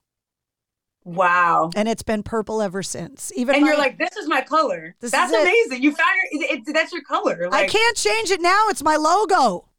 [1.07, 1.71] Wow.
[1.73, 3.31] And it's been purple ever since.
[3.33, 4.93] Even and you're like, this is my color.
[4.99, 5.41] That's is it.
[5.41, 5.81] amazing.
[5.81, 7.47] You found your, it, it- that's your color.
[7.49, 8.65] I can't change it now.
[8.67, 9.69] It's my logo.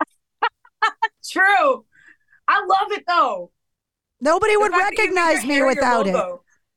[1.28, 1.84] True.
[2.46, 3.50] I love it though.
[4.20, 6.14] Nobody The would fact that you made recognize me without it.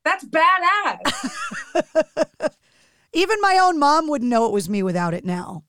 [0.03, 2.49] That's badass.
[3.13, 5.63] Even my own mom wouldn't know it was me without it now.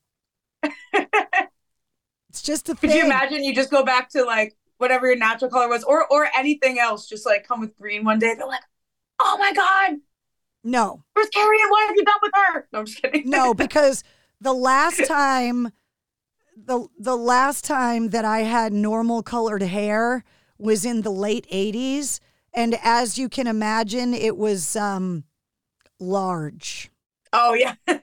[0.93, 2.97] it's just a Could thing.
[2.97, 6.27] you imagine you just go back to like whatever your natural color was or or
[6.35, 8.35] anything else, just like come with green one day.
[8.35, 8.63] They're like,
[9.19, 9.99] oh my God,
[10.63, 12.67] No, where's Carrie and what have you done with her?
[12.73, 13.29] No, I'm just kidding.
[13.29, 14.03] no, because
[14.41, 15.71] the last time,
[16.57, 20.23] the the last time that I had normal colored hair
[20.57, 22.19] was in the late '80s,
[22.53, 25.23] and as you can imagine, it was um
[25.99, 26.91] large.
[27.33, 27.75] Oh yeah.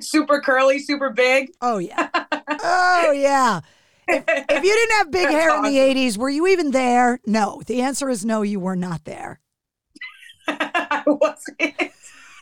[0.00, 1.50] super curly, super big.
[1.60, 2.08] Oh yeah.
[2.60, 3.60] oh yeah.
[4.08, 7.20] If, if you didn't have big hair in the 80s, were you even there?
[7.26, 7.62] No.
[7.66, 9.40] The answer is no, you were not there.
[10.48, 11.92] I wasn't.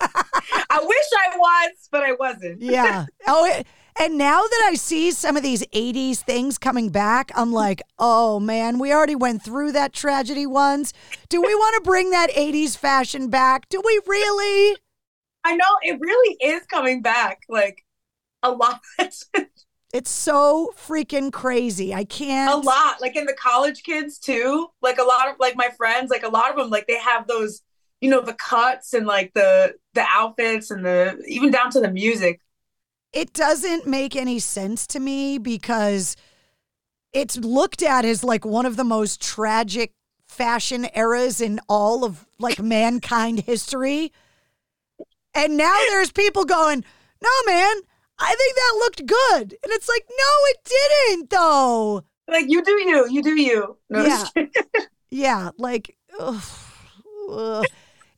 [0.00, 2.62] I wish I was, but I wasn't.
[2.62, 3.07] Yeah.
[3.29, 3.66] Oh, it,
[3.98, 8.38] and now that I see some of these 80s things coming back, I'm like, oh
[8.38, 10.92] man, we already went through that tragedy once.
[11.29, 13.68] Do we want to bring that 80s fashion back?
[13.68, 14.76] Do we really?
[15.44, 17.85] I know it really is coming back like
[18.42, 18.81] a lot.
[19.92, 21.94] It's so freaking crazy.
[21.94, 22.53] I can't.
[22.53, 26.11] a lot like in the college kids too like a lot of like my friends
[26.11, 27.62] like a lot of them like they have those
[28.01, 31.90] you know the cuts and like the the outfits and the even down to the
[31.90, 32.40] music
[33.12, 36.16] It doesn't make any sense to me because
[37.12, 39.94] it's looked at as like one of the most tragic
[40.29, 44.12] fashion eras in all of like mankind history.
[45.35, 46.85] And now there's people going,
[47.22, 47.77] no, man,
[48.18, 49.59] I think that looked good.
[49.62, 52.05] And it's like, no, it didn't, though.
[52.29, 54.24] like you do you you do you no, Yeah.
[55.11, 56.42] Yeah, like ugh,
[57.31, 57.64] ugh.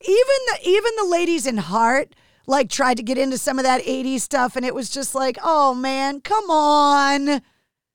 [0.00, 2.14] even the even the ladies in Heart
[2.46, 5.36] like tried to get into some of that 80s stuff and it was just like,
[5.42, 7.42] "Oh man, come on."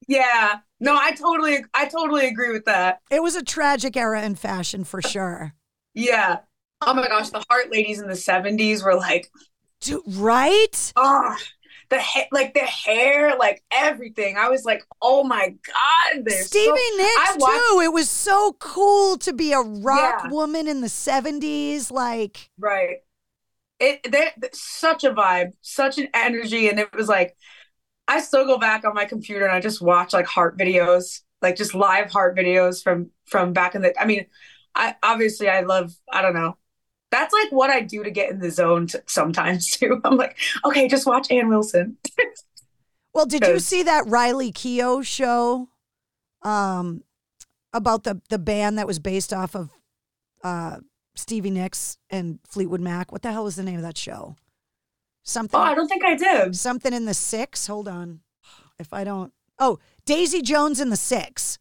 [0.07, 4.35] yeah no i totally i totally agree with that It was a tragic era in
[4.35, 5.53] fashion for sure.
[5.93, 6.39] yeah
[6.81, 9.29] oh my gosh the heart ladies in the 70s were like
[9.79, 10.93] Dude, right?
[10.97, 11.35] oh
[11.93, 16.65] the ha- like the hair like everything i was like oh my god they're Stevie
[16.65, 17.79] so- Nicks I watched- too.
[17.81, 20.29] It was so cool to be a rock Yeah.
[20.31, 22.97] woman in the 70s like Right.
[23.79, 27.35] It they such a vibe, such an energy, and it was like
[28.07, 31.55] I still go back on my computer and I just watch like heart videos, like
[31.57, 33.99] just live heart videos from from back in the.
[34.01, 34.25] I mean,
[34.75, 36.57] I obviously I love I don't know
[37.13, 40.01] That's like what I do to get in the zone t- sometimes too.
[40.03, 41.97] I'm like, okay, just watch Ann Wilson.
[43.15, 45.69] Well, did you see that Riley Keough show
[46.41, 47.03] um,
[47.71, 49.69] about the the band that was based off of
[50.43, 50.77] uh,
[51.13, 53.11] Stevie Nicks and Fleetwood Mac?
[53.11, 54.35] What the hell was the name of that show?
[55.21, 55.59] Something.
[55.59, 56.55] Oh, I don't think I did.
[56.55, 57.67] Something in the six.
[57.67, 58.21] Hold on.
[58.79, 59.31] If I don't.
[59.59, 61.59] Oh, Daisy Jones and the Six.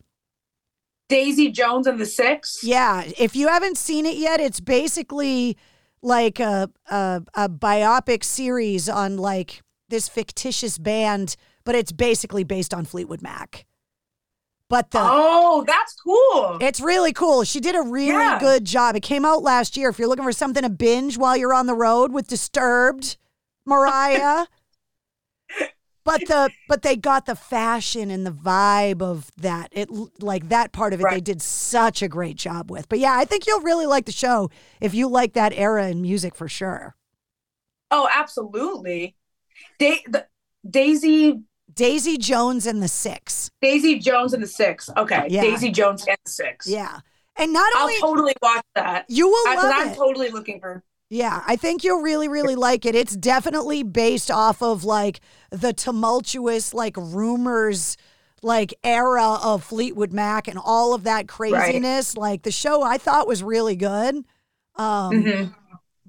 [1.13, 2.61] Daisy Jones and the Six.
[2.65, 5.57] Yeah, if you haven't seen it yet, it's basically
[6.03, 12.73] like a a, a biopic series on like this fictitious band, but it's basically based
[12.75, 13.67] on Fleetwood Mac.
[14.69, 16.57] But the Oh, that's cool.
[16.63, 17.45] it's really cool.
[17.45, 18.39] She did a really Yeah.
[18.41, 18.97] good job.
[18.97, 19.91] It came out last year.
[19.91, 23.19] If you're looking for something to binge while you're on the road with Disturbed,
[23.67, 24.47] Moriah.
[26.05, 29.69] but the but they got the fashion and the vibe of that.
[29.73, 29.89] It
[30.21, 32.89] like that part of it they did such a great job with.
[32.89, 36.03] But yeah, I think you'll really like the show if you like that era in
[36.03, 36.97] music for sure.
[37.91, 39.17] Oh, absolutely.
[39.79, 40.27] Da- the,
[40.69, 41.43] Daisy
[41.75, 43.51] Daisy Jones and the Six.
[43.61, 44.91] Daisy Jones and the Six.
[44.97, 45.27] Okay.
[45.31, 45.43] Yeah.
[45.43, 46.69] Daisy Jones and the Six.
[46.69, 47.01] Yeah.
[47.37, 49.07] And not only I'll totally watch that.
[49.09, 49.97] You will I, love I'm it.
[49.97, 50.83] totally looking for
[51.15, 52.95] Yeah, I think you'll really, really like it.
[52.95, 55.21] It's definitely based off of like
[55.51, 57.99] the tumultuous, like rumors,
[58.43, 62.17] like era of Fleetwood Mac and all of that craziness.
[62.17, 64.25] Like the show I thought was really good.
[64.77, 65.55] Um, Mhm.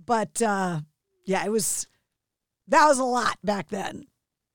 [0.05, 0.79] But uh,
[1.25, 1.85] yeah, it was,
[2.69, 4.05] that was a lot back then.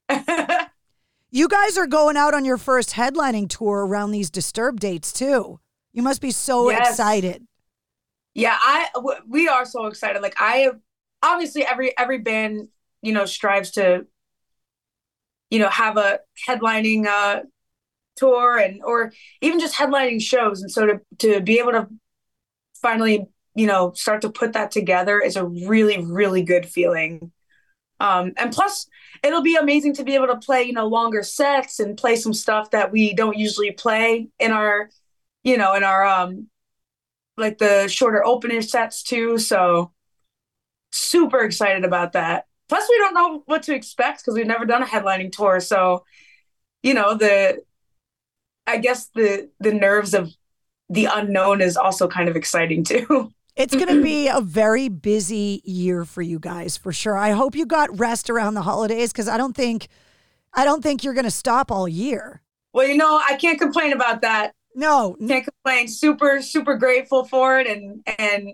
[1.30, 5.60] you guys are going out on your first headlining tour around these Disturbed dates too.
[5.92, 6.88] You must be so Yes.
[6.88, 7.46] excited.
[8.38, 10.22] Yeah, I w- we are so excited.
[10.22, 10.70] Like I
[11.22, 12.68] obviously every every band,
[13.02, 14.06] you know, strives to
[15.50, 17.40] you know, have a headlining uh
[18.16, 21.88] tour and or even just headlining shows and so to to be able to
[22.82, 27.32] finally, you know, start to put that together is a really really good feeling.
[28.00, 28.88] Um and plus
[29.24, 32.34] it'll be amazing to be able to play, you know, longer sets and play some
[32.34, 34.90] stuff that we don't usually play in our
[35.44, 36.48] you know, in our um
[37.38, 39.38] like the shorter opener sets too.
[39.38, 39.92] So
[40.92, 42.46] super excited about that.
[42.68, 45.60] Plus, we don't know what to expect because we've never done a headlining tour.
[45.60, 46.04] So,
[46.82, 47.62] you know, the
[48.66, 50.30] I guess the the nerves of
[50.90, 53.32] the unknown is also kind of exciting too.
[53.58, 57.16] It's going to be a very busy year for you guys for sure.
[57.16, 59.88] I hope you got rest around the holidays because I don't think,
[60.54, 62.40] I don't think you're going to stop all year.
[62.72, 64.54] Well, you know, I can't complain about that.
[64.78, 65.88] No, can't complain.
[65.88, 68.52] Super, super grateful for it, and and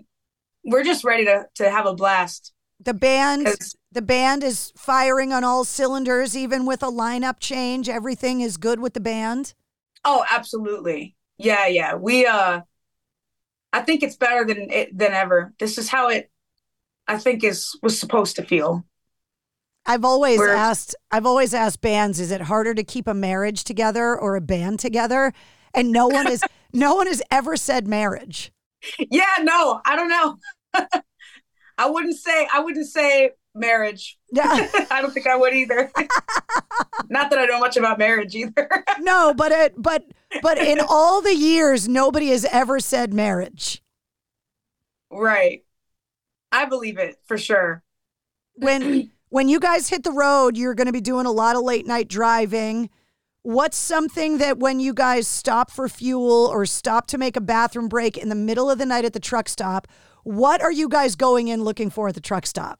[0.63, 2.51] we're just ready to to have a blast.
[2.79, 3.47] The band,
[3.91, 7.87] the band is firing on all cylinders, even with a lineup change.
[7.87, 9.53] Everything is good with the band.
[10.03, 11.15] Oh, absolutely.
[11.37, 11.93] Yeah, yeah.
[11.93, 12.61] We uh
[13.71, 15.53] I think it's better than it than ever.
[15.59, 16.31] This is how it
[17.07, 18.83] I think is was supposed to feel.
[19.85, 23.63] I've always We're- asked, I've always asked bands, is it harder to keep a marriage
[23.63, 25.31] together or a band together?
[25.75, 28.51] And no one is, no one has ever said marriage.
[28.99, 30.37] Yeah, no, I don't know.
[31.77, 34.17] I wouldn't say I wouldn't say marriage.
[34.31, 34.69] Yeah.
[34.91, 35.91] I don't think I would either.
[37.09, 38.69] Not that I know much about marriage either.
[38.99, 40.03] No, but it, but,
[40.41, 43.81] but in all the years, nobody has ever said marriage.
[45.11, 45.61] right.
[46.51, 47.83] I believe it for sure.
[48.55, 51.63] when when you guys hit the road, you're going to be doing a lot of
[51.63, 52.89] late night driving.
[53.45, 57.87] What's something that when you guys stop for fuel or stop to make a bathroom
[57.87, 59.87] break in the middle of the night at the truck stop,
[60.23, 62.79] what are you guys going in looking for at the truck stop?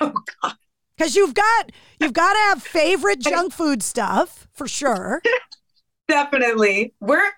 [0.00, 0.56] Oh God.
[0.98, 5.22] Cuz you've got you've got to have favorite junk food stuff for sure.
[6.08, 6.92] Definitely.
[7.00, 7.30] We're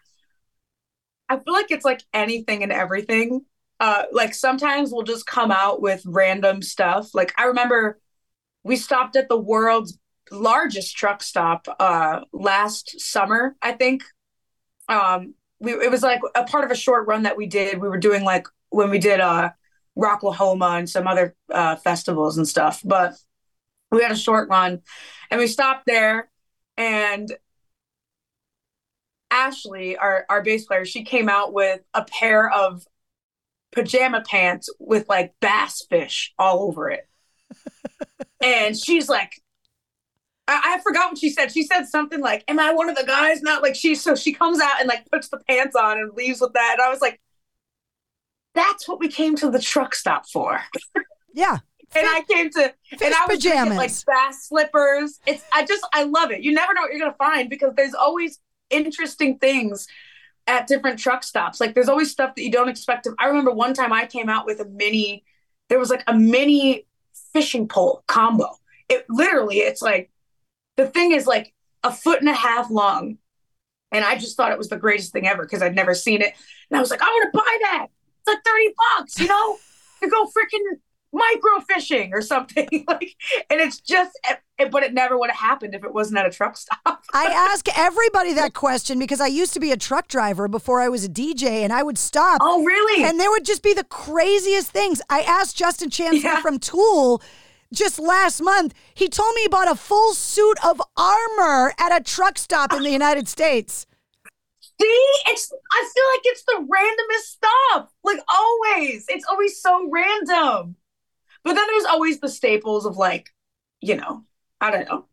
[1.29, 3.43] I feel like it's like anything and everything.
[3.79, 7.15] Uh like sometimes we'll just come out with random stuff.
[7.15, 8.01] Like I remember
[8.65, 9.97] we stopped at the world's
[10.31, 14.03] largest truck stop uh last summer, I think.
[14.89, 17.81] Um we it was like a part of a short run that we did.
[17.81, 19.51] We were doing like when we did uh
[19.97, 22.81] Rocklahoma and some other uh festivals and stuff.
[22.85, 23.15] But
[23.91, 24.83] we had a short run
[25.31, 26.31] and we stopped there
[26.77, 27.33] and
[29.31, 32.87] Ashley, our our bass player, she came out with a pair of
[33.73, 37.09] pajama pants with like bass fish all over it.
[38.43, 39.43] and she's like,
[40.47, 41.51] I, I forgot what she said.
[41.53, 43.43] She said something like, Am I one of the guys?
[43.43, 46.41] Not like she so she comes out and like puts the pants on and leaves
[46.41, 46.77] with that.
[46.79, 47.21] And I was like,
[48.55, 50.61] That's what we came to the truck stop for.
[51.35, 51.59] Yeah.
[51.97, 53.77] And I came to Fish and I was pajamas.
[53.77, 55.21] like bass slippers.
[55.27, 56.43] It's I just I love it.
[56.43, 58.39] You never know what you're gonna find because there's always
[58.71, 59.87] interesting things
[60.47, 61.61] at different truck stops.
[61.61, 63.05] Like there's always stuff that you don't expect.
[63.05, 65.25] To, I remember one time I came out with a mini,
[65.69, 66.87] there was like a mini
[67.33, 68.49] fishing pole combo.
[68.89, 70.11] It literally, it's like
[70.77, 71.53] the thing is like
[71.83, 73.19] a foot and a half long.
[73.93, 76.35] And I just thought it was the greatest thing ever because I'd never seen it.
[76.71, 77.87] And I was like, I want to buy that.
[78.21, 79.59] It's like 30 bucks, you know,
[80.03, 80.79] to go freaking
[81.13, 82.67] micro fishing or something.
[82.89, 83.15] like,
[83.49, 84.19] and it's just,
[84.59, 87.05] it, but it never would have happened if it wasn't at a truck stop.
[87.15, 90.89] I ask everybody that question because I used to be a truck driver before I
[90.89, 92.39] was a DJ and I would stop.
[92.43, 93.05] Oh, really?
[93.05, 95.01] And there would just be the craziest things.
[95.09, 96.41] I asked Justin Chancellor yeah.
[96.41, 97.23] from Tool
[97.75, 98.75] just last month.
[98.95, 102.83] He told me he bought a full suit of armor at a truck stop in
[102.83, 103.87] the United States.
[104.81, 107.93] See, it's I feel like it's the randomest stuff.
[108.03, 109.05] Like always.
[109.09, 110.77] It's always so random.
[111.45, 113.29] But then there's always the staples of like,
[113.81, 114.25] you know,
[114.61, 115.07] I don't know,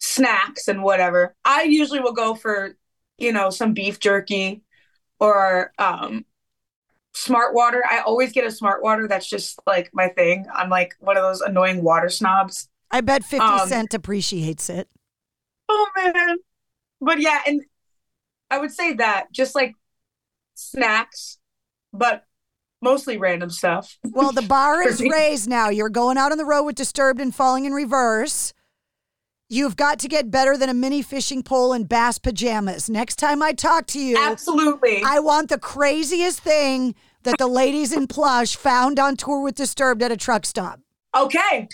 [0.00, 1.34] snacks and whatever.
[1.44, 2.76] I usually will go for,
[3.18, 4.62] you know, some beef jerky
[5.20, 6.24] or um
[7.14, 7.82] smart water.
[7.88, 9.08] I always get a smart water.
[9.08, 10.46] That's just like my thing.
[10.52, 12.68] I'm like one of those annoying water snobs.
[12.90, 14.88] I bet 50 um, Cent appreciates it.
[15.68, 16.36] Oh man.
[17.00, 17.62] But yeah, and
[18.50, 19.74] I would say that just like
[20.54, 21.38] snacks,
[21.92, 22.24] but
[22.82, 23.98] mostly random stuff.
[24.04, 25.70] Well, the bar is raised now.
[25.70, 28.52] You're going out on the road with Disturbed and falling in reverse.
[29.54, 32.90] You've got to get better than a mini fishing pole and bass pajamas.
[32.90, 35.00] Next time I talk to you, absolutely.
[35.06, 40.02] I want the craziest thing that the ladies in plush found on tour with Disturbed
[40.02, 40.80] at a truck stop.
[41.16, 41.68] Okay.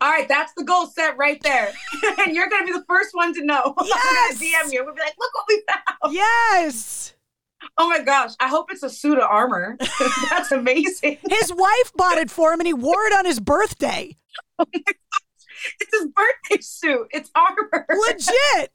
[0.00, 1.74] All right, that's the goal set right there.
[2.24, 3.74] and you're going to be the first one to know.
[3.84, 4.38] Yes.
[4.38, 4.82] DM you.
[4.82, 6.14] We'll be like, look what we found.
[6.14, 7.14] Yes.
[7.76, 8.30] Oh my gosh.
[8.40, 9.76] I hope it's a suit of armor.
[10.30, 11.18] that's amazing.
[11.28, 14.16] His wife bought it for him and he wore it on his birthday.
[14.58, 15.20] Oh my gosh.
[15.80, 17.08] It's his birthday suit.
[17.10, 17.86] It's armor.
[17.88, 18.70] Legit.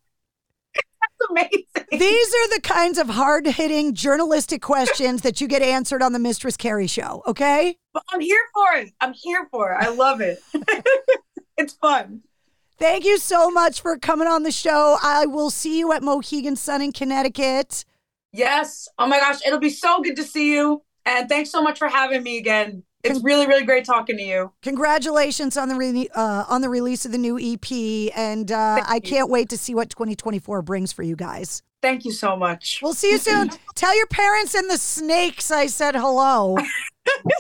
[1.02, 1.88] That's amazing.
[1.92, 6.20] These are the kinds of hard hitting journalistic questions that you get answered on the
[6.20, 7.78] Mistress Carrie show, okay?
[7.94, 8.94] But I'm here for it.
[9.00, 9.78] I'm here for it.
[9.80, 10.42] I love it.
[11.58, 12.22] it's fun.
[12.78, 14.98] Thank you so much for coming on the show.
[15.02, 17.84] I will see you at Mohegan Sun in Connecticut.
[18.32, 18.88] Yes.
[18.98, 19.40] Oh my gosh.
[19.46, 20.84] It'll be so good to see you.
[21.06, 22.84] And thanks so much for having me again.
[23.04, 24.52] It's really, really great talking to you.
[24.62, 29.00] Congratulations on the re- uh, on the release of the new EP, and uh, I
[29.00, 31.64] can't wait to see what 2024 brings for you guys.
[31.82, 32.82] Thank you so much.
[32.84, 33.52] We'll see you soon.
[33.76, 36.58] Tell your parents and the snakes I said hello.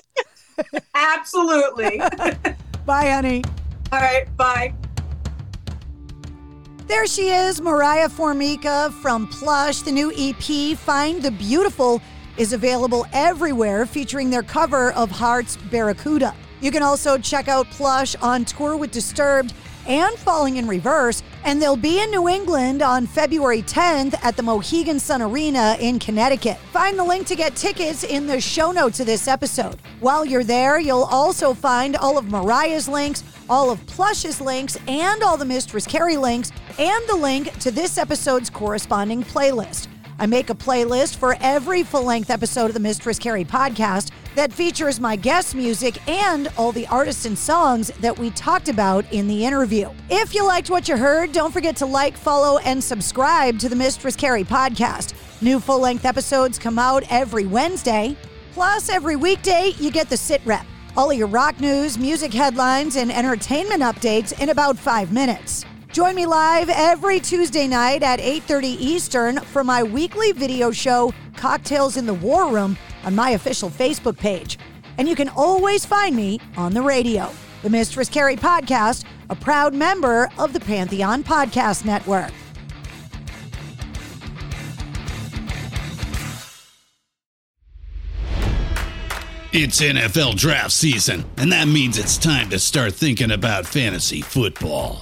[0.95, 1.97] Absolutely.
[2.85, 3.43] bye, honey.
[3.91, 4.73] All right, bye.
[6.87, 12.01] There she is, Moriah Formica from Plush, the new EP, Find the Beautiful
[12.39, 16.33] is available everywhere, featuring their cover of Heart's Barracuda.
[16.61, 19.53] You can also check out Plush on tour with Disturbed
[19.85, 24.43] and Falling in Reverse, and they'll be in New England on February 10th at the
[24.43, 26.57] Mohegan Sun Arena in Connecticut.
[26.71, 29.77] Find the link to get tickets in the show notes of this episode.
[29.99, 35.23] While you're there, you'll also find all of Moriah's links, all of Plush's links, and
[35.23, 39.87] all the Mistress Carrie links, and the link to this episode's corresponding playlist.
[40.19, 44.51] I make a playlist for every full length episode of the Mistress Carrie podcast that
[44.51, 49.27] features my guest music and all the artists and songs that we talked about in
[49.29, 49.89] the interview.
[50.09, 53.77] If you liked what you heard, don't forget to like, follow, and subscribe to the
[53.77, 55.13] Mistress Carrie podcast.
[55.41, 58.17] New full length episodes come out every Wednesday.
[58.51, 60.65] Plus, every weekday, you get the sit rep.
[60.97, 65.65] All your rock news, music headlines, and entertainment updates in about five minutes.
[65.91, 71.97] Join me live every Tuesday night at 8:30 Eastern for my weekly video show Cocktails
[71.97, 74.59] in the War Room on my official Facebook page.
[74.99, 77.31] And you can always find me on the radio.
[77.63, 82.31] The Mistress Carrie podcast, a proud member of the Pantheon Podcast Network.
[89.51, 95.01] It's NFL draft season, and that means it's time to start thinking about fantasy football.